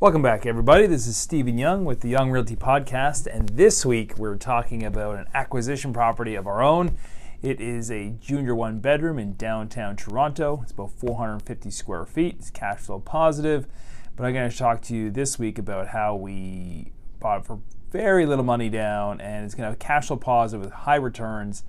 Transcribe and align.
Welcome 0.00 0.22
back, 0.22 0.46
everybody. 0.46 0.86
This 0.86 1.08
is 1.08 1.16
Stephen 1.16 1.58
Young 1.58 1.84
with 1.84 2.02
the 2.02 2.08
Young 2.08 2.30
Realty 2.30 2.54
Podcast, 2.54 3.26
and 3.26 3.48
this 3.48 3.84
week 3.84 4.16
we're 4.16 4.36
talking 4.36 4.84
about 4.84 5.16
an 5.16 5.26
acquisition 5.34 5.92
property 5.92 6.36
of 6.36 6.46
our 6.46 6.62
own. 6.62 6.96
It 7.42 7.60
is 7.60 7.90
a 7.90 8.10
junior 8.10 8.54
one 8.54 8.78
bedroom 8.78 9.18
in 9.18 9.34
downtown 9.34 9.96
Toronto. 9.96 10.60
It's 10.62 10.70
about 10.70 10.92
450 10.92 11.72
square 11.72 12.06
feet. 12.06 12.36
It's 12.38 12.48
cash 12.48 12.78
flow 12.78 13.00
positive, 13.00 13.66
but 14.14 14.24
I'm 14.24 14.34
going 14.34 14.48
to 14.48 14.56
talk 14.56 14.82
to 14.82 14.94
you 14.94 15.10
this 15.10 15.36
week 15.36 15.58
about 15.58 15.88
how 15.88 16.14
we 16.14 16.92
bought 17.18 17.40
it 17.40 17.46
for 17.46 17.58
very 17.90 18.24
little 18.24 18.44
money 18.44 18.68
down, 18.68 19.20
and 19.20 19.44
it's 19.44 19.56
going 19.56 19.66
to 19.66 19.70
have 19.70 19.80
cash 19.80 20.06
flow 20.06 20.16
positive 20.16 20.64
with 20.64 20.72
high 20.72 20.94
returns. 20.94 21.64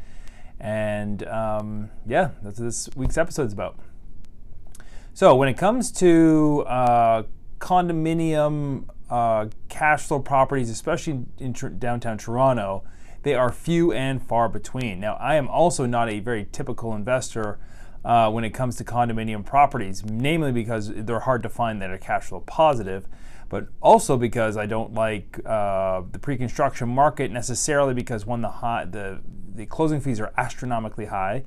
And 0.60 1.28
um, 1.28 1.90
yeah, 2.06 2.30
that's 2.44 2.60
what 2.60 2.66
this 2.66 2.90
week's 2.96 3.18
episode 3.18 3.48
is 3.48 3.54
about. 3.54 3.80
So 5.16 5.36
when 5.36 5.50
it 5.50 5.58
comes 5.58 5.92
to 5.94 6.64
uh, 6.68 7.24
condominium 7.60 8.86
uh, 9.10 9.48
cash 9.68 10.04
flow 10.04 10.20
properties, 10.20 10.70
especially 10.70 11.26
in 11.38 11.54
tr- 11.54 11.68
downtown 11.68 12.18
Toronto, 12.18 12.84
they 13.24 13.36
are 13.36 13.52
few 13.52 13.92
and 13.92 14.22
far 14.22 14.48
between. 14.48 15.00
Now, 15.00 15.16
I 15.16 15.36
am 15.36 15.48
also 15.48 15.86
not 15.86 16.10
a 16.10 16.20
very 16.20 16.48
typical 16.52 16.96
investor 16.96 17.60
uh, 18.06 18.32
when 18.32 18.44
it 18.44 18.52
comes 18.52 18.78
to 18.78 18.84
condominium 18.84 19.46
properties, 19.46 20.04
namely 20.06 20.52
because 20.52 20.92
they're 20.94 21.20
hard 21.20 21.44
to 21.44 21.50
find 21.50 21.82
that 21.82 21.90
are 21.90 21.98
cash 21.98 22.26
flow 22.26 22.40
positive, 22.42 23.08
but 23.50 23.68
also 23.82 24.16
because 24.16 24.56
I 24.56 24.66
don't 24.66 24.94
like 24.94 25.40
uh, 25.46 26.04
the 26.12 26.20
pre-construction 26.20 26.88
market 26.88 27.32
necessarily 27.32 27.94
because 27.94 28.26
one 28.26 28.42
the 28.42 28.50
high, 28.50 28.86
the 28.86 29.22
the 29.54 29.66
closing 29.66 30.00
fees 30.00 30.22
are 30.22 30.32
astronomically 30.38 31.08
high 31.08 31.44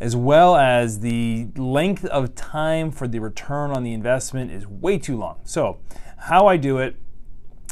as 0.00 0.16
well 0.16 0.56
as 0.56 1.00
the 1.00 1.48
length 1.56 2.04
of 2.06 2.34
time 2.34 2.90
for 2.90 3.06
the 3.06 3.18
return 3.18 3.70
on 3.70 3.84
the 3.84 3.92
investment 3.92 4.50
is 4.50 4.66
way 4.66 4.98
too 4.98 5.16
long. 5.16 5.40
So, 5.44 5.78
how 6.16 6.46
I 6.46 6.56
do 6.56 6.78
it 6.78 6.96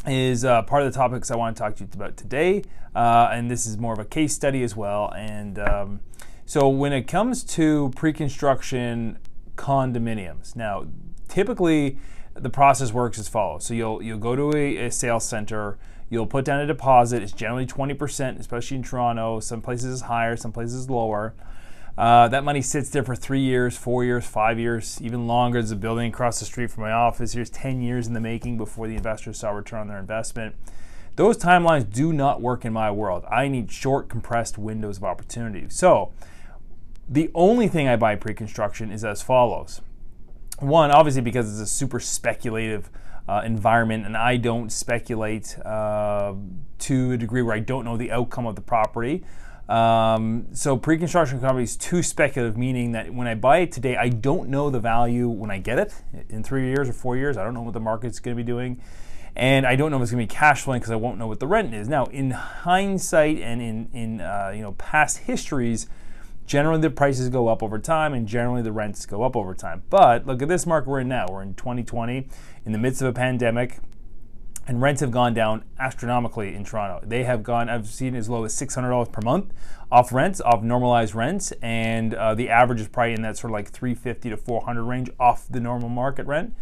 is 0.05 0.43
uh, 0.43 0.61
part 0.63 0.83
of 0.83 0.91
the 0.91 0.97
topics 0.97 1.31
I 1.31 1.35
want 1.35 1.55
to 1.55 1.61
talk 1.61 1.75
to 1.75 1.83
you 1.83 1.89
about 1.93 2.17
today, 2.17 2.63
uh, 2.95 3.29
and 3.31 3.49
this 3.49 3.65
is 3.65 3.77
more 3.77 3.93
of 3.93 3.99
a 3.99 4.05
case 4.05 4.33
study 4.33 4.63
as 4.63 4.75
well. 4.75 5.13
And 5.15 5.59
um, 5.59 5.99
so, 6.45 6.67
when 6.67 6.93
it 6.93 7.03
comes 7.07 7.43
to 7.55 7.91
pre-construction 7.95 9.19
condominiums, 9.55 10.55
now 10.55 10.87
typically 11.27 11.97
the 12.33 12.49
process 12.49 12.93
works 12.93 13.19
as 13.19 13.27
follows: 13.27 13.65
so 13.65 13.73
you'll 13.73 14.01
you'll 14.01 14.17
go 14.17 14.35
to 14.35 14.55
a, 14.55 14.85
a 14.85 14.91
sales 14.91 15.25
center. 15.27 15.77
You'll 16.09 16.27
put 16.27 16.43
down 16.43 16.59
a 16.59 16.67
deposit. 16.67 17.23
It's 17.23 17.31
generally 17.31 17.65
20%, 17.65 18.37
especially 18.37 18.75
in 18.75 18.83
Toronto. 18.83 19.39
Some 19.39 19.61
places 19.61 19.93
is 19.93 20.01
higher, 20.01 20.35
some 20.35 20.51
places 20.51 20.75
is 20.75 20.89
lower. 20.89 21.33
Uh, 21.97 22.27
that 22.29 22.43
money 22.43 22.61
sits 22.61 22.89
there 22.89 23.03
for 23.03 23.15
three 23.15 23.41
years, 23.41 23.77
four 23.77 24.03
years, 24.03 24.25
five 24.25 24.57
years, 24.57 24.99
even 25.01 25.27
longer. 25.27 25.59
There's 25.59 25.71
a 25.71 25.75
building 25.75 26.09
across 26.09 26.39
the 26.39 26.45
street 26.45 26.71
from 26.71 26.83
my 26.83 26.91
office. 26.91 27.33
Here's 27.33 27.49
10 27.49 27.81
years 27.81 28.07
in 28.07 28.13
the 28.13 28.19
making 28.19 28.57
before 28.57 28.87
the 28.87 28.95
investors 28.95 29.39
saw 29.39 29.51
return 29.51 29.81
on 29.81 29.87
their 29.87 29.99
investment. 29.99 30.55
Those 31.17 31.37
timelines 31.37 31.91
do 31.91 32.13
not 32.13 32.41
work 32.41 32.63
in 32.63 32.71
my 32.71 32.89
world. 32.89 33.25
I 33.29 33.49
need 33.49 33.71
short, 33.71 34.07
compressed 34.07 34.57
windows 34.57 34.97
of 34.97 35.03
opportunity. 35.03 35.67
So, 35.69 36.13
the 37.09 37.29
only 37.35 37.67
thing 37.67 37.89
I 37.89 37.97
buy 37.97 38.15
pre 38.15 38.33
construction 38.33 38.91
is 38.91 39.03
as 39.03 39.21
follows. 39.21 39.81
One, 40.59 40.91
obviously, 40.91 41.21
because 41.21 41.51
it's 41.51 41.69
a 41.69 41.73
super 41.73 41.99
speculative 41.99 42.89
uh, 43.27 43.41
environment, 43.43 44.05
and 44.05 44.15
I 44.15 44.37
don't 44.37 44.71
speculate 44.71 45.59
uh, 45.59 46.33
to 46.79 47.11
a 47.11 47.17
degree 47.17 47.41
where 47.41 47.55
I 47.55 47.59
don't 47.59 47.83
know 47.83 47.97
the 47.97 48.11
outcome 48.11 48.45
of 48.45 48.55
the 48.55 48.61
property. 48.61 49.23
Um, 49.71 50.47
so 50.51 50.75
pre-construction 50.75 51.39
company 51.39 51.63
is 51.63 51.77
too 51.77 52.03
speculative, 52.03 52.57
meaning 52.57 52.91
that 52.91 53.13
when 53.13 53.25
I 53.25 53.35
buy 53.35 53.59
it 53.59 53.71
today, 53.71 53.95
I 53.95 54.09
don't 54.09 54.49
know 54.49 54.69
the 54.69 54.81
value 54.81 55.29
when 55.29 55.49
I 55.49 55.59
get 55.59 55.79
it 55.79 55.93
in 56.27 56.43
three 56.43 56.67
years 56.67 56.89
or 56.89 56.93
four 56.93 57.15
years. 57.15 57.37
I 57.37 57.45
don't 57.45 57.53
know 57.53 57.61
what 57.61 57.73
the 57.73 57.79
market's 57.79 58.19
going 58.19 58.35
to 58.35 58.43
be 58.43 58.45
doing, 58.45 58.81
and 59.33 59.65
I 59.65 59.77
don't 59.77 59.89
know 59.89 59.95
if 59.95 60.03
it's 60.03 60.11
going 60.11 60.27
to 60.27 60.29
be 60.29 60.37
cash 60.37 60.63
flowing 60.63 60.81
because 60.81 60.91
I 60.91 60.97
won't 60.97 61.17
know 61.17 61.27
what 61.27 61.39
the 61.39 61.47
rent 61.47 61.73
is. 61.73 61.87
Now, 61.87 62.03
in 62.07 62.31
hindsight 62.31 63.37
and 63.37 63.61
in 63.61 63.89
in 63.93 64.19
uh, 64.19 64.51
you 64.53 64.61
know 64.61 64.73
past 64.73 65.19
histories, 65.19 65.87
generally 66.45 66.81
the 66.81 66.89
prices 66.89 67.29
go 67.29 67.47
up 67.47 67.63
over 67.63 67.79
time, 67.79 68.13
and 68.13 68.27
generally 68.27 68.61
the 68.61 68.73
rents 68.73 69.05
go 69.05 69.23
up 69.23 69.37
over 69.37 69.53
time. 69.53 69.83
But 69.89 70.27
look 70.27 70.41
at 70.41 70.49
this 70.49 70.65
market 70.65 70.89
we're 70.89 70.99
in 70.99 71.07
now. 71.07 71.27
We're 71.29 71.43
in 71.43 71.53
2020, 71.53 72.27
in 72.65 72.71
the 72.73 72.77
midst 72.77 73.01
of 73.01 73.07
a 73.07 73.13
pandemic 73.13 73.79
and 74.67 74.81
rents 74.81 75.01
have 75.01 75.11
gone 75.11 75.33
down 75.33 75.63
astronomically 75.79 76.53
in 76.55 76.63
Toronto. 76.63 77.05
They 77.05 77.23
have 77.23 77.43
gone, 77.43 77.69
I've 77.69 77.87
seen 77.87 78.15
as 78.15 78.29
low 78.29 78.43
as 78.43 78.53
$600 78.53 79.11
per 79.11 79.21
month 79.21 79.53
off 79.91 80.13
rents, 80.13 80.39
off 80.39 80.63
normalized 80.63 81.13
rents, 81.13 81.51
and 81.61 82.13
uh, 82.13 82.33
the 82.33 82.49
average 82.49 82.79
is 82.79 82.87
probably 82.87 83.13
in 83.13 83.21
that 83.23 83.37
sort 83.37 83.51
of 83.51 83.53
like 83.53 83.69
350 83.69 84.29
to 84.29 84.37
400 84.37 84.83
range 84.83 85.09
off 85.19 85.47
the 85.49 85.59
normal 85.59 85.89
market 85.89 86.25
rent. 86.25 86.55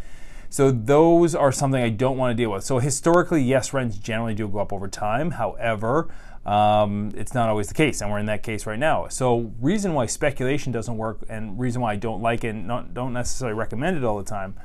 So 0.49 0.71
those 0.71 1.35
are 1.35 1.51
something 1.51 1.81
I 1.81 1.89
don't 1.89 2.17
want 2.17 2.35
to 2.35 2.41
deal 2.41 2.51
with. 2.51 2.63
So 2.63 2.79
historically, 2.79 3.43
yes, 3.43 3.71
rents 3.71 3.97
generally 3.97 4.33
do 4.33 4.47
go 4.47 4.59
up 4.59 4.73
over 4.73 4.87
time. 4.87 5.31
However, 5.31 6.09
um, 6.43 7.11
it's 7.15 7.35
not 7.35 7.49
always 7.49 7.67
the 7.67 7.75
case, 7.75 8.01
and 8.01 8.09
we're 8.09 8.17
in 8.17 8.25
that 8.25 8.41
case 8.41 8.65
right 8.65 8.79
now. 8.79 9.07
So 9.09 9.51
reason 9.61 9.93
why 9.93 10.07
speculation 10.07 10.71
doesn't 10.71 10.97
work, 10.97 11.19
and 11.29 11.59
reason 11.59 11.83
why 11.83 11.93
I 11.93 11.95
don't 11.97 12.23
like 12.23 12.43
it, 12.43 12.49
and 12.49 12.65
not, 12.65 12.95
don't 12.95 13.13
necessarily 13.13 13.55
recommend 13.55 13.97
it 13.97 14.03
all 14.03 14.17
the 14.17 14.23
time, 14.23 14.55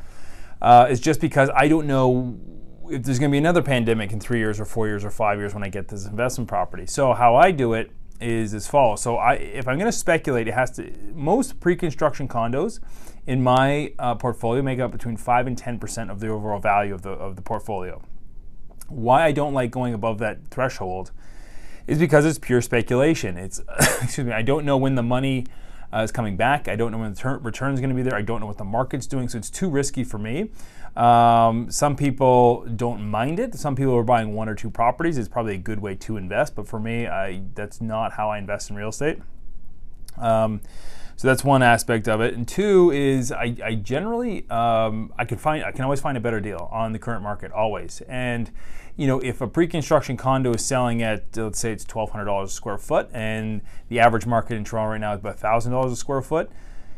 uh, 0.63 0.87
is 0.89 1.01
just 1.01 1.21
because 1.21 1.51
I 1.55 1.69
don't 1.69 1.87
know 1.87 2.39
if 2.91 3.03
there's 3.03 3.19
going 3.19 3.31
to 3.31 3.35
be 3.35 3.39
another 3.39 3.63
pandemic 3.63 4.13
in 4.13 4.21
three 4.21 4.39
years 4.39 4.61
or 4.61 4.65
four 4.65 4.87
years 4.87 5.05
or 5.05 5.11
five 5.11 5.39
years 5.39 5.55
when 5.55 5.63
I 5.63 5.69
get 5.69 5.89
this 5.89 6.07
investment 6.07 6.49
property. 6.49 6.87
So 6.87 7.13
how 7.13 7.37
I 7.37 7.51
do 7.51 7.73
it 7.73 7.91
is 8.21 8.55
as 8.55 8.67
follows. 8.67 9.03
So 9.03 9.17
I, 9.17 9.35
if 9.35 9.67
I'm 9.69 9.79
going 9.79 9.91
to 9.91 9.97
speculate, 9.97 10.49
it 10.49 10.55
has 10.55 10.71
to 10.73 10.91
most 11.15 11.61
pre-construction 11.61 12.29
condos 12.29 12.81
in 13.27 13.43
my 13.43 13.93
uh, 13.99 14.15
portfolio 14.15 14.63
make 14.63 14.81
up 14.81 14.93
between 14.93 15.17
five 15.17 15.47
and 15.47 15.57
ten 15.57 15.79
percent 15.79 16.11
of 16.11 16.21
the 16.21 16.29
overall 16.29 16.61
value 16.61 16.95
of 16.95 17.03
the 17.03 17.11
of 17.11 17.37
the 17.37 17.43
portfolio. 17.43 18.03
Why 18.89 19.25
I 19.25 19.33
don't 19.33 19.55
like 19.55 19.71
going 19.71 19.95
above 19.95 20.19
that 20.19 20.47
threshold 20.49 21.11
is 21.87 21.99
because 21.99 22.25
it's 22.25 22.39
pure 22.39 22.61
speculation. 22.61 23.37
It's 23.37 23.61
excuse 24.03 24.27
me. 24.27 24.33
I 24.33 24.43
don't 24.43 24.65
know 24.65 24.77
when 24.77 24.95
the 24.95 25.03
money 25.03 25.47
uh, 25.95 26.03
is 26.03 26.11
coming 26.11 26.37
back. 26.37 26.67
I 26.69 26.77
don't 26.77 26.91
know 26.91 26.99
when 26.99 27.15
the 27.15 27.39
return 27.43 27.73
is 27.73 27.81
going 27.81 27.91
to 27.91 27.97
be 27.97 28.03
there. 28.03 28.17
I 28.17 28.23
don't 28.23 28.41
know 28.41 28.47
what 28.47 28.59
the 28.59 28.65
market's 28.65 29.07
doing, 29.07 29.29
so 29.29 29.39
it's 29.39 29.51
too 29.51 29.71
risky 29.71 30.03
for 30.03 30.19
me. 30.19 30.51
Um, 30.97 31.71
some 31.71 31.97
people 31.97 32.65
don't 32.77 33.09
mind 33.09 33.39
it. 33.39 33.55
Some 33.55 33.77
people 33.77 33.95
are 33.97 34.05
buying 34.05 34.35
one 34.35 34.49
or 34.49 34.55
two 34.55 34.71
properties. 34.71 35.19
It's 35.19 35.29
probably 35.29 35.55
a 35.55 35.59
good 35.59 35.81
way 35.81 35.95
to 35.97 36.17
invest, 36.17 36.55
but 36.55 36.67
for 36.67 36.81
me, 36.81 37.07
I, 37.07 37.43
that's 37.55 37.81
not 37.81 38.13
how 38.13 38.31
I 38.31 38.39
invest 38.39 38.71
in 38.71 38.77
real 38.77 38.89
estate. 38.89 39.19
Um, 40.19 40.61
so 41.17 41.29
that's 41.29 41.45
one 41.45 41.63
aspect 41.63 42.09
of 42.09 42.21
it. 42.21 42.35
And 42.35 42.47
two 42.47 42.91
is 42.91 43.33
I, 43.33 43.57
I 43.65 43.75
generally 43.75 44.49
um, 44.51 45.13
I 45.19 45.25
can 45.25 45.39
find 45.39 45.65
I 45.65 45.73
can 45.73 45.85
always 45.85 46.01
find 46.01 46.17
a 46.17 46.21
better 46.21 46.41
deal 46.41 46.69
on 46.73 46.93
the 46.93 46.99
current 46.99 47.23
market 47.23 47.53
always. 47.53 48.03
And 48.09 48.51
you 48.97 49.07
know 49.07 49.21
if 49.21 49.41
a 49.41 49.47
pre-construction 49.47 50.17
condo 50.17 50.55
is 50.55 50.65
selling 50.65 51.03
at 51.03 51.37
let's 51.37 51.59
say 51.59 51.73
it's 51.73 51.85
twelve 51.85 52.11
hundred 52.11 52.27
dollars 52.27 52.51
a 52.51 52.55
square 52.55 52.79
foot, 52.79 53.09
and 53.13 53.61
the 53.89 54.01
average 54.01 54.27
market 54.27 54.55
in 54.55 54.65
Toronto 54.65 54.93
right 54.93 55.01
now 55.01 55.13
is 55.15 55.21
about 55.21 55.39
thousand 55.39 55.73
dollars 55.73 55.93
a 55.93 55.97
square 55.97 56.23
foot 56.23 56.51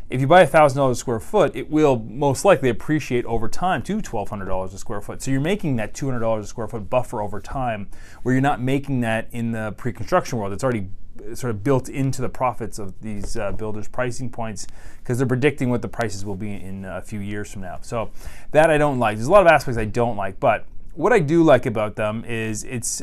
if 0.09 0.21
you 0.21 0.27
buy 0.27 0.47
thousand 0.47 0.79
dollars 0.79 0.99
a 0.99 1.01
square 1.01 1.19
foot, 1.19 1.57
it 1.57 1.69
will 1.69 1.99
most 1.99 2.45
likely 2.45 2.69
appreciate 2.69 3.25
over 3.25 3.49
time 3.49 3.83
to 3.83 4.01
twelve 4.01 4.29
hundred 4.29 4.47
dollars 4.47 4.73
a 4.73 4.79
square 4.79 5.01
foot. 5.01 5.21
So 5.21 5.31
you're 5.31 5.41
making 5.41 5.77
that 5.77 5.95
two 5.95 6.07
hundred 6.07 6.21
dollars 6.21 6.45
a 6.45 6.49
square 6.49 6.69
foot 6.69 6.89
buffer 6.89 7.21
over 7.21 7.41
time, 7.41 7.89
where 8.23 8.33
you're 8.35 8.43
not 8.43 8.61
making 8.61 9.01
that 9.01 9.29
in 9.33 9.51
the 9.51 9.73
pre-construction 9.77 10.39
world. 10.39 10.53
It's 10.53 10.63
already 10.63 10.89
sort 11.35 11.51
of 11.51 11.63
built 11.63 11.89
into 11.89 12.23
the 12.23 12.29
profits 12.29 12.79
of 12.79 13.01
these 13.01 13.37
uh, 13.37 13.53
builders' 13.53 13.89
pricing 13.89 14.31
points 14.31 14.67
because 14.99 15.19
they're 15.19 15.27
predicting 15.27 15.71
what 15.71 15.83
the 15.83 15.89
prices 15.89 16.25
will 16.25 16.37
be 16.37 16.53
in 16.55 16.85
a 16.85 17.01
few 17.01 17.21
years 17.21 17.53
from 17.53 17.63
now. 17.63 17.79
So 17.83 18.11
that 18.53 18.71
I 18.71 18.79
don't 18.79 18.99
like. 18.99 19.17
There's 19.17 19.29
a 19.29 19.33
lot 19.33 19.43
of 19.43 19.53
aspects 19.53 19.79
I 19.79 19.85
don't 19.85 20.17
like, 20.17 20.41
but 20.41 20.67
what 20.95 21.13
I 21.13 21.19
do 21.19 21.43
like 21.43 21.67
about 21.67 21.97
them 21.97 22.25
is 22.27 22.65
it's 22.65 23.03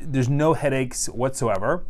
there's 0.00 0.28
no 0.28 0.54
headaches 0.54 1.08
whatsoever. 1.08 1.84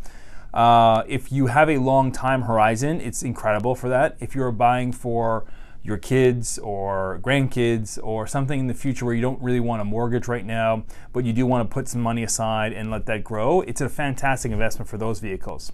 Uh, 0.55 1.03
if 1.06 1.31
you 1.31 1.49
have 1.49 1.69
a 1.69 1.77
long 1.78 2.11
time 2.11 2.43
horizon, 2.43 3.00
it's 3.00 3.23
incredible 3.23 3.75
for 3.75 3.88
that. 3.91 4.17
If 4.21 4.34
you're 4.34 4.53
buying 4.53 4.93
for 4.93 5.44
your 5.86 5.97
kids 5.97 6.58
or 6.58 7.20
grandkids 7.22 7.98
or 8.02 8.26
something 8.26 8.60
in 8.60 8.66
the 8.66 8.74
future 8.74 9.04
where 9.04 9.14
you 9.14 9.22
don't 9.22 9.41
really 9.41 9.60
want 9.60 9.80
a 9.80 9.84
mortgage 9.84 10.28
right 10.28 10.44
now, 10.44 10.84
but 11.12 11.25
you 11.25 11.32
do 11.32 11.46
want 11.46 11.69
to 11.69 11.72
put 11.72 11.88
some 11.88 12.00
money 12.00 12.22
aside 12.22 12.72
and 12.72 12.90
let 12.90 13.06
that 13.06 13.22
grow, 13.25 13.61
it's 13.62 13.81
a 13.81 13.88
fantastic 13.88 14.52
investment 14.52 14.88
for 14.88 14.99
those 14.99 15.20
vehicles. 15.20 15.72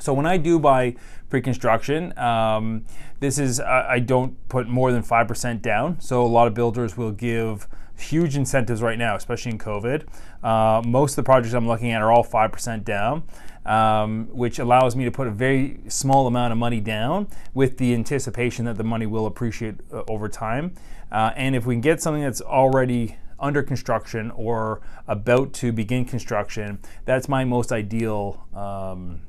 So 0.00 0.12
when 0.12 0.26
I 0.26 0.38
do 0.38 0.58
buy 0.58 0.96
pre-construction, 1.30 2.16
um, 2.18 2.84
this 3.20 3.38
is 3.38 3.60
I 3.60 4.00
don't 4.00 4.36
put 4.48 4.68
more 4.68 4.90
than 4.90 5.02
five 5.02 5.28
percent 5.28 5.62
down. 5.62 6.00
So 6.00 6.24
a 6.24 6.26
lot 6.26 6.48
of 6.48 6.54
builders 6.54 6.96
will 6.96 7.12
give 7.12 7.68
huge 7.98 8.36
incentives 8.36 8.82
right 8.82 8.98
now, 8.98 9.16
especially 9.16 9.52
in 9.52 9.58
COVID. 9.58 10.04
Uh, 10.42 10.82
most 10.84 11.12
of 11.12 11.16
the 11.16 11.22
projects 11.22 11.54
I'm 11.54 11.66
looking 11.66 11.92
at 11.92 12.02
are 12.02 12.10
all 12.10 12.24
5% 12.24 12.84
down, 12.84 13.22
um, 13.64 14.28
which 14.32 14.58
allows 14.58 14.94
me 14.94 15.04
to 15.04 15.10
put 15.10 15.26
a 15.26 15.30
very 15.30 15.80
small 15.88 16.26
amount 16.26 16.52
of 16.52 16.58
money 16.58 16.80
down 16.80 17.28
with 17.54 17.78
the 17.78 17.94
anticipation 17.94 18.64
that 18.64 18.76
the 18.76 18.84
money 18.84 19.06
will 19.06 19.26
appreciate 19.26 19.76
uh, 19.92 20.02
over 20.08 20.28
time. 20.28 20.74
Uh, 21.10 21.32
and 21.36 21.54
if 21.54 21.64
we 21.66 21.74
can 21.74 21.80
get 21.80 22.02
something 22.02 22.22
that's 22.22 22.40
already 22.40 23.16
under 23.38 23.62
construction 23.62 24.30
or 24.32 24.80
about 25.06 25.52
to 25.52 25.72
begin 25.72 26.04
construction, 26.04 26.78
that's 27.04 27.28
my 27.28 27.44
most 27.44 27.72
ideal 27.72 28.46
um, 28.54 29.20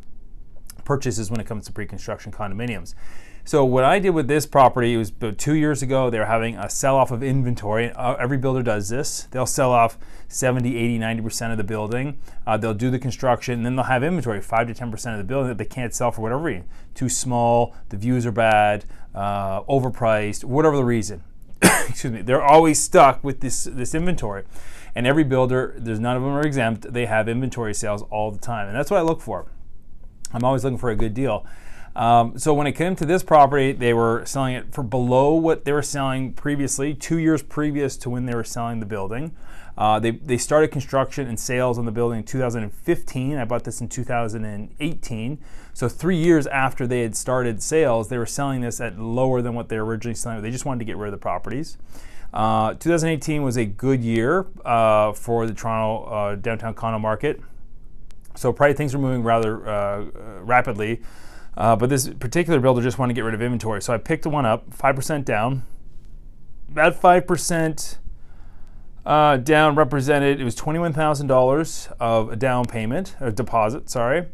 purchases 0.86 1.30
when 1.30 1.40
it 1.40 1.48
comes 1.48 1.66
to 1.66 1.74
pre 1.74 1.86
construction 1.86 2.32
condominiums. 2.32 2.94
So 3.48 3.64
what 3.64 3.84
I 3.84 4.00
did 4.00 4.10
with 4.10 4.28
this 4.28 4.48
property 4.48 4.98
was 4.98 5.10
about 5.10 5.38
two 5.38 5.54
years 5.54 5.84
ago. 5.84 6.10
They 6.10 6.18
were 6.18 6.26
having 6.26 6.58
a 6.58 6.68
sell-off 6.68 7.12
of 7.12 7.22
inventory. 7.22 7.92
Uh, 7.92 8.16
every 8.16 8.40
builder 8.40 8.64
does 8.64 8.90
this. 8.90 9.28
They'll 9.30 9.46
sell 9.46 9.72
off 9.72 10.00
70, 10.30 10.76
80, 10.76 10.98
90% 10.98 11.52
of 11.52 11.58
the 11.58 11.64
building. 11.64 12.18
Uh, 12.48 12.58
they'll 12.58 12.74
do 12.74 12.90
the 12.90 12.98
construction, 12.98 13.54
and 13.54 13.66
then 13.66 13.76
they'll 13.76 13.86
have 13.86 14.04
inventory, 14.04 14.42
5 14.42 14.68
to 14.68 14.74
10% 14.74 15.12
of 15.12 15.20
the 15.20 15.24
building 15.24 15.50
that 15.50 15.60
they 15.60 15.66
can't 15.66 15.94
sell 15.94 16.12
for 16.12 16.22
whatever 16.22 16.42
reason. 16.42 16.68
Too 16.96 17.08
small, 17.08 17.76
the 17.90 17.98
views 17.98 18.26
are 18.26 18.32
bad, 18.32 18.86
uh, 19.14 19.62
overpriced, 19.64 20.44
whatever 20.44 20.76
the 20.76 20.84
reason. 20.84 21.24
Excuse 21.62 22.14
me. 22.14 22.24
They're 22.24 22.44
always 22.44 22.82
stuck 22.82 23.24
with 23.24 23.42
this, 23.42 23.66
this 23.66 23.94
inventory. 23.94 24.46
And 24.96 25.06
every 25.06 25.24
builder, 25.24 25.76
there's 25.78 26.00
none 26.00 26.18
of 26.18 26.24
them 26.24 26.32
are 26.32 26.42
exempt. 26.42 26.94
They 26.94 27.06
have 27.06 27.30
inventory 27.30 27.76
sales 27.76 28.02
all 28.10 28.32
the 28.32 28.40
time. 28.40 28.68
And 28.68 28.76
that's 28.76 28.90
what 28.90 28.98
I 28.98 29.04
look 29.04 29.22
for. 29.22 29.46
I'm 30.36 30.44
always 30.44 30.66
looking 30.66 30.78
for 30.78 30.90
a 30.90 30.96
good 30.96 31.14
deal. 31.14 31.46
Um, 31.96 32.38
so 32.38 32.54
when 32.54 32.68
it 32.68 32.74
came 32.74 32.96
to 32.98 33.06
this 33.06 33.24
property, 33.24 33.72
they 33.72 33.94
were 33.94 34.24
selling 34.26 34.56
it 34.56 34.74
for 34.74 34.84
below 34.84 35.34
what 35.34 35.64
they 35.64 35.72
were 35.72 35.82
selling 35.82 36.34
previously, 36.34 36.94
two 36.94 37.18
years 37.18 37.42
previous 37.42 37.96
to 37.98 38.10
when 38.10 38.26
they 38.26 38.36
were 38.36 38.44
selling 38.44 38.82
the 38.82 38.86
building. 38.86 39.34
Uh, 39.78 39.98
they, 40.00 40.12
they 40.12 40.38
started 40.38 40.72
construction 40.72 41.28
and 41.28 41.40
sales 41.40 41.78
on 41.78 41.86
the 41.86 41.92
building 41.92 42.20
in 42.20 42.26
2015. 42.26 43.38
I 43.38 43.46
bought 43.46 43.64
this 43.64 43.80
in 43.80 43.88
2018. 43.88 45.38
So 45.74 45.88
three 45.88 46.18
years 46.18 46.48
after 46.48 46.86
they 46.86 47.02
had 47.02 47.16
started 47.16 47.64
sales, 47.64 48.10
they 48.10 48.18
were 48.18 48.26
selling 48.26 48.60
this 48.60 48.82
at 48.82 49.00
lower 49.00 49.42
than 49.42 49.54
what 49.54 49.70
they 49.70 49.78
were 49.78 49.86
originally 49.86 50.16
selling. 50.16 50.42
They 50.42 50.52
just 50.52 50.66
wanted 50.66 50.80
to 50.80 50.86
get 50.86 50.98
rid 50.98 51.08
of 51.08 51.12
the 51.14 51.18
properties. 51.18 51.78
Uh, 52.34 52.74
2018 52.74 53.42
was 53.42 53.56
a 53.56 53.66
good 53.66 54.04
year 54.04 54.48
uh, 54.66 55.14
for 55.14 55.48
the 55.48 55.54
Toronto 55.54 56.04
uh, 56.06 56.36
downtown 56.36 56.74
condo 56.74 57.00
market. 57.00 57.40
So 58.36 58.54
probably 58.54 58.74
things 58.74 58.94
were 58.94 59.02
moving 59.02 59.24
rather 59.24 59.68
uh, 59.68 60.06
rapidly. 60.42 61.02
Uh, 61.58 61.76
but 61.76 61.90
this 61.90 62.10
particular 62.10 62.60
builder 62.60 62.82
just 62.82 63.00
wanted 63.00 63.14
to 63.14 63.18
get 63.18 63.26
rid 63.26 63.34
of 63.34 63.42
inventory. 63.42 63.82
So 63.82 63.94
I 63.94 63.98
picked 63.98 64.26
one 64.26 64.46
up, 64.46 64.70
5% 64.72 65.24
down. 65.24 65.64
That 66.70 67.00
5% 67.00 67.98
uh, 69.06 69.38
down 69.38 69.76
represented, 69.76 70.42
it 70.42 70.44
was 70.44 70.56
$21,000 70.56 71.94
of 72.00 72.32
a 72.32 72.36
down 72.36 72.66
payment, 72.66 73.16
a 73.20 73.32
deposit, 73.32 73.90
sorry. 73.90 74.28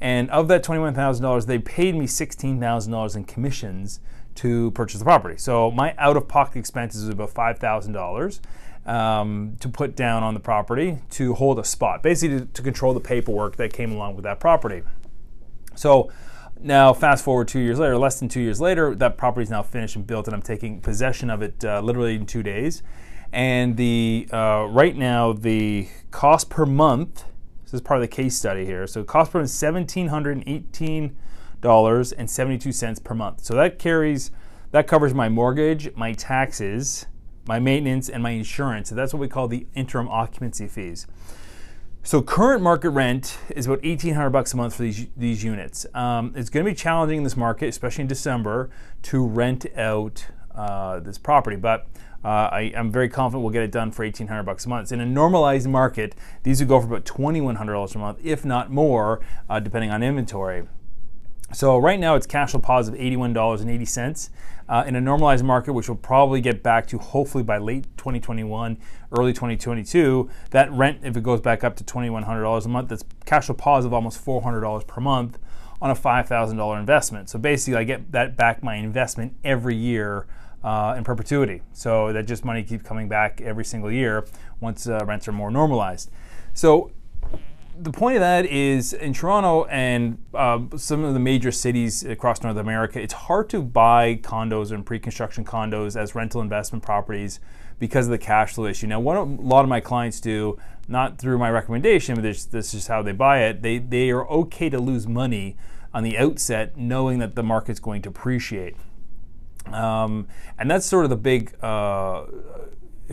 And 0.00 0.30
of 0.30 0.46
that 0.48 0.62
$21,000, 0.62 1.46
they 1.46 1.58
paid 1.58 1.96
me 1.96 2.06
$16,000 2.06 3.16
in 3.16 3.24
commissions 3.24 4.00
to 4.36 4.70
purchase 4.70 5.00
the 5.00 5.04
property. 5.04 5.36
So 5.36 5.72
my 5.72 5.94
out 5.98 6.16
of 6.16 6.28
pocket 6.28 6.58
expenses 6.58 7.04
was 7.04 7.10
about 7.10 7.34
$5,000. 7.34 8.40
Um, 8.88 9.56
to 9.60 9.68
put 9.68 9.96
down 9.96 10.22
on 10.22 10.32
the 10.32 10.40
property 10.40 10.98
to 11.10 11.34
hold 11.34 11.58
a 11.58 11.64
spot, 11.64 12.02
basically 12.02 12.38
to, 12.38 12.46
to 12.46 12.62
control 12.62 12.94
the 12.94 13.00
paperwork 13.00 13.56
that 13.56 13.70
came 13.70 13.92
along 13.92 14.16
with 14.16 14.24
that 14.24 14.40
property. 14.40 14.82
So 15.76 16.10
now, 16.58 16.94
fast 16.94 17.22
forward 17.22 17.48
two 17.48 17.60
years 17.60 17.78
later, 17.78 17.98
less 17.98 18.18
than 18.18 18.30
two 18.30 18.40
years 18.40 18.62
later, 18.62 18.94
that 18.94 19.18
property 19.18 19.42
is 19.42 19.50
now 19.50 19.62
finished 19.62 19.94
and 19.94 20.06
built, 20.06 20.26
and 20.26 20.34
I'm 20.34 20.40
taking 20.40 20.80
possession 20.80 21.28
of 21.28 21.42
it 21.42 21.62
uh, 21.62 21.82
literally 21.82 22.14
in 22.14 22.24
two 22.24 22.42
days. 22.42 22.82
And 23.30 23.76
the 23.76 24.26
uh, 24.32 24.66
right 24.70 24.96
now, 24.96 25.34
the 25.34 25.88
cost 26.10 26.48
per 26.48 26.64
month. 26.64 27.24
This 27.64 27.74
is 27.74 27.82
part 27.82 27.98
of 28.00 28.08
the 28.08 28.16
case 28.22 28.34
study 28.36 28.64
here. 28.64 28.86
So, 28.86 29.04
cost 29.04 29.32
per 29.32 29.38
month 29.40 29.50
seventeen 29.50 30.08
hundred 30.08 30.38
and 30.38 30.48
eighteen 30.48 31.14
dollars 31.60 32.12
and 32.12 32.30
seventy-two 32.30 32.72
cents 32.72 33.00
per 33.00 33.14
month. 33.14 33.44
So 33.44 33.54
that 33.54 33.78
carries, 33.78 34.30
that 34.70 34.86
covers 34.86 35.12
my 35.12 35.28
mortgage, 35.28 35.94
my 35.94 36.14
taxes, 36.14 37.06
my 37.48 37.58
maintenance, 37.58 38.10
and 38.10 38.22
my 38.22 38.30
insurance. 38.30 38.90
So 38.90 38.94
that's 38.94 39.14
what 39.14 39.20
we 39.20 39.26
call 39.26 39.48
the 39.48 39.66
interim 39.74 40.06
occupancy 40.08 40.68
fees. 40.68 41.06
So 42.02 42.22
current 42.22 42.62
market 42.62 42.90
rent 42.90 43.38
is 43.48 43.66
about 43.66 43.82
1,800 43.82 44.30
bucks 44.30 44.52
a 44.52 44.56
month 44.56 44.76
for 44.76 44.82
these 44.82 45.06
these 45.16 45.42
units. 45.42 45.86
Um, 45.94 46.32
it's 46.36 46.50
going 46.50 46.64
to 46.64 46.70
be 46.70 46.74
challenging 46.74 47.18
in 47.18 47.24
this 47.24 47.36
market, 47.36 47.68
especially 47.68 48.02
in 48.02 48.08
December, 48.08 48.70
to 49.04 49.26
rent 49.26 49.66
out 49.76 50.26
uh, 50.54 51.00
this 51.00 51.16
property. 51.18 51.56
But 51.56 51.86
uh, 52.24 52.50
I, 52.52 52.60
am 52.74 52.92
very 52.92 53.08
confident 53.08 53.42
we'll 53.42 53.52
get 53.52 53.62
it 53.62 53.72
done 53.72 53.92
for 53.92 54.04
1,800 54.04 54.42
bucks 54.42 54.66
a 54.66 54.68
month. 54.68 54.92
In 54.92 55.00
a 55.00 55.06
normalized 55.06 55.68
market, 55.68 56.14
these 56.42 56.60
would 56.60 56.68
go 56.68 56.80
for 56.80 56.86
about 56.86 57.04
2,100 57.06 57.72
dollars 57.72 57.94
a 57.94 57.98
month, 57.98 58.18
if 58.22 58.44
not 58.44 58.70
more, 58.70 59.20
uh, 59.48 59.58
depending 59.58 59.90
on 59.90 60.02
inventory. 60.02 60.64
So 61.52 61.78
right 61.78 61.98
now 61.98 62.14
it's 62.14 62.26
cash 62.26 62.50
flow 62.50 62.60
positive 62.60 63.00
$81.80 63.00 64.30
uh, 64.68 64.84
in 64.86 64.96
a 64.96 65.00
normalized 65.00 65.44
market, 65.44 65.72
which 65.72 65.88
we'll 65.88 65.96
probably 65.96 66.40
get 66.42 66.62
back 66.62 66.86
to 66.88 66.98
hopefully 66.98 67.42
by 67.42 67.56
late 67.56 67.84
2021, 67.96 68.76
early 69.12 69.32
2022. 69.32 70.28
That 70.50 70.70
rent, 70.72 71.00
if 71.02 71.16
it 71.16 71.22
goes 71.22 71.40
back 71.40 71.64
up 71.64 71.74
to 71.76 71.84
$2,100 71.84 72.64
a 72.64 72.68
month, 72.68 72.90
that's 72.90 73.04
cash 73.24 73.46
flow 73.46 73.54
positive 73.54 73.92
of 73.92 73.94
almost 73.94 74.24
$400 74.24 74.86
per 74.86 75.00
month 75.00 75.38
on 75.80 75.90
a 75.90 75.94
$5,000 75.94 76.78
investment. 76.78 77.30
So 77.30 77.38
basically, 77.38 77.76
I 77.76 77.84
get 77.84 78.12
that 78.12 78.36
back 78.36 78.62
my 78.62 78.74
investment 78.74 79.34
every 79.42 79.76
year 79.76 80.26
uh, 80.62 80.94
in 80.98 81.04
perpetuity. 81.04 81.62
So 81.72 82.12
that 82.12 82.26
just 82.26 82.44
money 82.44 82.62
keeps 82.62 82.82
coming 82.82 83.08
back 83.08 83.40
every 83.40 83.64
single 83.64 83.90
year 83.90 84.26
once 84.60 84.86
uh, 84.88 85.04
rents 85.06 85.28
are 85.28 85.32
more 85.32 85.50
normalized. 85.50 86.10
So 86.52 86.90
the 87.80 87.92
point 87.92 88.16
of 88.16 88.20
that 88.20 88.46
is 88.46 88.92
in 88.92 89.12
Toronto 89.12 89.64
and 89.66 90.18
uh, 90.34 90.60
some 90.76 91.04
of 91.04 91.14
the 91.14 91.20
major 91.20 91.52
cities 91.52 92.04
across 92.04 92.42
North 92.42 92.56
America, 92.56 93.00
it's 93.00 93.14
hard 93.14 93.48
to 93.50 93.62
buy 93.62 94.16
condos 94.16 94.72
and 94.72 94.84
pre-construction 94.84 95.44
condos 95.44 95.94
as 95.94 96.14
rental 96.14 96.40
investment 96.40 96.82
properties 96.82 97.40
because 97.78 98.06
of 98.06 98.10
the 98.10 98.18
cash 98.18 98.54
flow 98.54 98.66
issue. 98.66 98.86
Now, 98.86 99.00
what 99.00 99.16
a 99.16 99.22
lot 99.22 99.62
of 99.62 99.68
my 99.68 99.80
clients 99.80 100.20
do, 100.20 100.58
not 100.88 101.18
through 101.18 101.38
my 101.38 101.50
recommendation, 101.50 102.16
but 102.16 102.22
this, 102.22 102.44
this 102.44 102.74
is 102.74 102.88
how 102.88 103.02
they 103.02 103.12
buy 103.12 103.44
it. 103.44 103.62
They 103.62 103.78
they 103.78 104.10
are 104.10 104.26
okay 104.28 104.68
to 104.68 104.78
lose 104.78 105.06
money 105.06 105.56
on 105.94 106.02
the 106.02 106.18
outset, 106.18 106.76
knowing 106.76 107.18
that 107.20 107.34
the 107.34 107.42
market's 107.42 107.80
going 107.80 108.02
to 108.02 108.08
appreciate. 108.08 108.76
Um, 109.66 110.28
and 110.58 110.70
that's 110.70 110.86
sort 110.86 111.04
of 111.04 111.10
the 111.10 111.16
big 111.16 111.54
uh, 111.62 112.24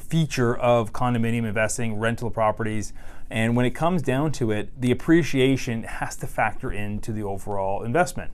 feature 0.01 0.55
of 0.55 0.93
condominium 0.93 1.45
investing, 1.45 1.99
rental 1.99 2.29
properties. 2.29 2.93
And 3.29 3.55
when 3.55 3.65
it 3.65 3.71
comes 3.71 4.01
down 4.01 4.31
to 4.33 4.51
it, 4.51 4.69
the 4.79 4.91
appreciation 4.91 5.83
has 5.83 6.15
to 6.17 6.27
factor 6.27 6.71
into 6.71 7.11
the 7.11 7.23
overall 7.23 7.83
investment. 7.83 8.31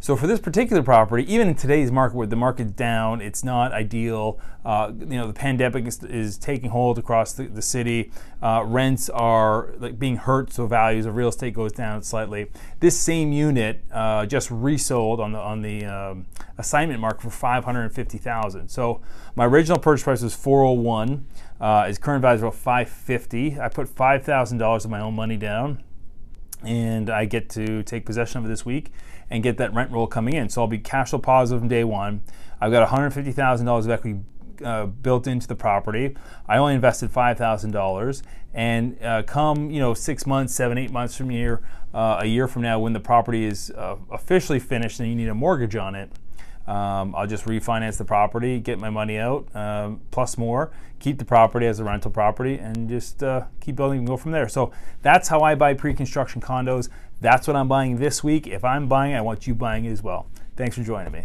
So 0.00 0.14
for 0.14 0.28
this 0.28 0.38
particular 0.38 0.82
property, 0.82 1.30
even 1.32 1.48
in 1.48 1.54
today's 1.56 1.90
market 1.90 2.16
where 2.16 2.26
the 2.26 2.36
market's 2.36 2.70
down, 2.70 3.20
it's 3.20 3.42
not 3.42 3.72
ideal. 3.72 4.38
Uh, 4.64 4.92
you 4.96 5.06
know, 5.06 5.26
the 5.26 5.32
pandemic 5.32 5.86
is, 5.86 6.02
is 6.04 6.38
taking 6.38 6.70
hold 6.70 6.98
across 6.98 7.32
the, 7.32 7.46
the 7.46 7.62
city. 7.62 8.12
Uh, 8.40 8.62
rents 8.64 9.10
are 9.10 9.70
like 9.78 9.98
being 9.98 10.16
hurt, 10.16 10.52
so 10.52 10.66
values 10.68 11.04
of 11.04 11.16
real 11.16 11.28
estate 11.28 11.52
goes 11.52 11.72
down 11.72 12.02
slightly. 12.02 12.48
This 12.78 12.98
same 12.98 13.32
unit 13.32 13.82
uh, 13.92 14.24
just 14.26 14.50
resold 14.52 15.18
on 15.18 15.32
the 15.32 15.38
on 15.40 15.62
the 15.62 15.84
um, 15.84 16.26
assignment 16.58 17.00
market 17.00 17.22
for 17.22 17.30
five 17.30 17.64
hundred 17.64 17.82
and 17.82 17.92
fifty 17.92 18.18
thousand. 18.18 18.68
So 18.68 19.00
my 19.34 19.46
original 19.46 19.80
purchase 19.80 20.04
price 20.04 20.22
was 20.22 20.34
four 20.34 20.64
hundred 20.64 20.82
one. 20.82 21.26
Uh, 21.60 21.86
his 21.86 21.98
current 21.98 22.22
value 22.22 22.36
is 22.36 22.42
about 22.42 22.54
five 22.54 22.88
fifty. 22.88 23.60
I 23.60 23.68
put 23.68 23.88
five 23.88 24.22
thousand 24.22 24.58
dollars 24.58 24.84
of 24.84 24.92
my 24.92 25.00
own 25.00 25.14
money 25.14 25.36
down 25.36 25.82
and 26.62 27.10
I 27.10 27.24
get 27.24 27.48
to 27.50 27.82
take 27.82 28.04
possession 28.04 28.38
of 28.38 28.44
it 28.44 28.48
this 28.48 28.64
week 28.64 28.92
and 29.30 29.42
get 29.42 29.58
that 29.58 29.72
rent 29.74 29.90
roll 29.90 30.06
coming 30.06 30.34
in. 30.34 30.48
So 30.48 30.62
I'll 30.62 30.68
be 30.68 30.78
cash 30.78 31.10
flow 31.10 31.18
positive 31.18 31.60
from 31.60 31.68
day 31.68 31.84
one. 31.84 32.22
I've 32.60 32.72
got 32.72 32.88
$150,000 32.88 33.78
of 33.78 33.90
equity 33.90 34.20
uh, 34.64 34.86
built 34.86 35.26
into 35.26 35.46
the 35.46 35.54
property. 35.54 36.16
I 36.48 36.58
only 36.58 36.74
invested 36.74 37.12
$5,000, 37.12 38.22
and 38.54 39.02
uh, 39.02 39.22
come 39.22 39.70
you 39.70 39.78
know 39.78 39.94
six 39.94 40.26
months, 40.26 40.54
seven, 40.54 40.78
eight 40.78 40.90
months 40.90 41.16
from 41.16 41.30
here, 41.30 41.62
uh, 41.94 42.18
a 42.20 42.26
year 42.26 42.48
from 42.48 42.62
now, 42.62 42.80
when 42.80 42.92
the 42.92 43.00
property 43.00 43.44
is 43.44 43.70
uh, 43.70 43.96
officially 44.10 44.58
finished 44.58 45.00
and 45.00 45.08
you 45.08 45.14
need 45.14 45.28
a 45.28 45.34
mortgage 45.34 45.76
on 45.76 45.94
it, 45.94 46.10
um, 46.68 47.14
I'll 47.16 47.26
just 47.26 47.46
refinance 47.46 47.96
the 47.96 48.04
property, 48.04 48.60
get 48.60 48.78
my 48.78 48.90
money 48.90 49.16
out, 49.18 49.48
um, 49.56 50.02
plus 50.10 50.36
more, 50.36 50.70
keep 50.98 51.18
the 51.18 51.24
property 51.24 51.66
as 51.66 51.80
a 51.80 51.84
rental 51.84 52.10
property, 52.10 52.58
and 52.58 52.88
just 52.90 53.22
uh, 53.22 53.46
keep 53.60 53.76
building 53.76 54.00
and 54.00 54.06
go 54.06 54.18
from 54.18 54.32
there. 54.32 54.48
So 54.48 54.70
that's 55.00 55.28
how 55.28 55.40
I 55.40 55.54
buy 55.54 55.72
pre 55.72 55.94
construction 55.94 56.42
condos. 56.42 56.90
That's 57.22 57.48
what 57.48 57.56
I'm 57.56 57.68
buying 57.68 57.96
this 57.96 58.22
week. 58.22 58.46
If 58.46 58.64
I'm 58.64 58.86
buying, 58.86 59.14
I 59.14 59.22
want 59.22 59.46
you 59.46 59.54
buying 59.54 59.86
it 59.86 59.92
as 59.92 60.02
well. 60.02 60.26
Thanks 60.56 60.76
for 60.76 60.84
joining 60.84 61.12
me. 61.12 61.16